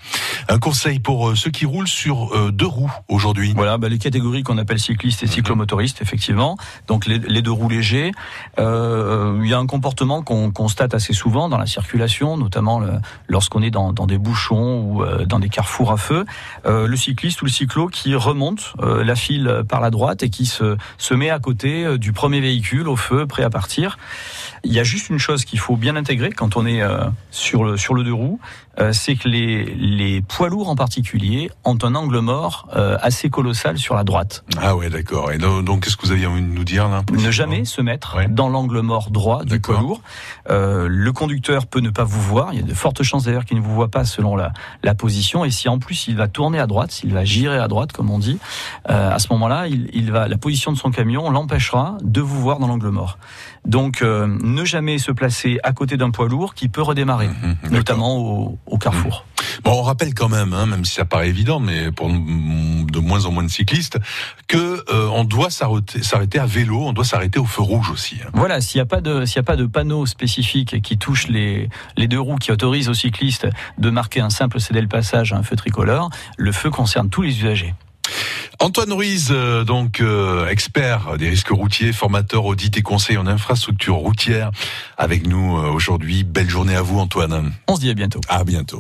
[0.48, 3.54] Un conseil pour euh, ceux qui roulent sur deux roues aujourd'hui.
[3.56, 6.58] Voilà, bah, les catégories qu'on appelle cyclistes et cyclomotoristes, effectivement.
[6.88, 8.12] Donc les, les deux roues légers.
[8.60, 12.82] Euh, il y a un comportement qu'on constate assez souvent dans la circulation, notamment
[13.28, 16.26] lorsqu'on est dans, dans des bouchons ou euh, dans des carrefours à feu.
[16.66, 20.30] Euh, le cycliste ou le cyclo qui remonte euh, la file par la droite et
[20.30, 23.98] qui se, se met à côté du premier véhicule au feu, prêt à partir.
[24.64, 26.82] Il y a juste une chose qu'il faut bien intégrer quand on est
[27.32, 28.40] sur le sur le deux roues,
[28.92, 33.96] c'est que les les poids lourds en particulier ont un angle mort assez colossal sur
[33.96, 34.44] la droite.
[34.62, 35.32] Ah ouais, d'accord.
[35.32, 38.18] Et donc, qu'est-ce que vous aviez envie de nous dire là Ne jamais se mettre
[38.30, 40.02] dans l'angle mort droit du poids lourd.
[40.50, 42.54] Euh, le conducteur peut ne pas vous voir.
[42.54, 44.54] Il y a de fortes chances d'ailleurs qu'il ne vous voit pas selon la,
[44.98, 45.46] position.
[45.46, 48.10] Et si en plus il va tourner à droite, s'il va girer à droite, comme
[48.10, 48.40] on dit,
[48.90, 52.60] euh, à ce moment-là, il va la position de son camion l'empêchera de vous voir
[52.60, 53.18] dans l'angle mort.
[53.66, 57.30] Donc, euh, ne jamais se placer à côté d'un poids lourd qui peut redémarrer,
[57.70, 59.26] notamment au, au carrefour.
[59.64, 63.26] Bon, on rappelle quand même, hein, même si ça paraît évident, mais pour de moins
[63.26, 64.00] en moins de cyclistes,
[64.48, 68.18] que euh, on doit s'arrêter à vélo, on doit s'arrêter au feu rouge aussi.
[68.26, 68.30] hein.
[68.34, 71.70] Voilà, s'il n'y a pas de s'il a pas de panneau spécifique qui touche les
[71.98, 73.48] les deux roues qui autorise aux cyclistes
[73.78, 77.22] de marquer un simple cédé le passage à un feu tricolore, le feu concerne tous
[77.22, 77.74] les usagers.
[78.60, 83.96] Antoine Ruiz, euh, donc euh, expert des risques routiers, formateur, audit et conseil en infrastructure
[83.96, 84.52] routière,
[84.98, 86.24] avec nous euh, aujourd'hui.
[86.24, 87.54] Belle journée à vous, Antoine.
[87.68, 88.20] On se dit à bientôt.
[88.28, 88.78] À bientôt.